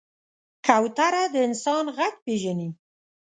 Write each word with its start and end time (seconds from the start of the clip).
کوتره 0.67 1.23
د 1.33 1.35
انسان 1.47 1.85
غږ 1.97 2.13
پېژني. 2.25 2.69